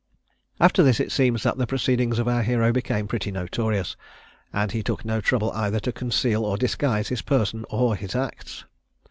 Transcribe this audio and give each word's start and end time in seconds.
After 0.59 0.81
this 0.81 0.99
it 0.99 1.11
seems 1.11 1.43
that 1.43 1.59
the 1.59 1.67
proceedings 1.67 2.17
of 2.17 2.27
our 2.27 2.41
hero 2.41 2.71
became 2.71 3.07
pretty 3.07 3.31
notorious, 3.31 3.95
and 4.51 4.71
he 4.71 4.81
took 4.81 5.05
no 5.05 5.21
trouble 5.21 5.51
either 5.51 5.79
to 5.79 5.91
conceal 5.91 6.43
or 6.43 6.57
disguise 6.57 7.09
his 7.09 7.21
person 7.21 7.65
or 7.69 7.95
his 7.95 8.15
acts. 8.15 8.65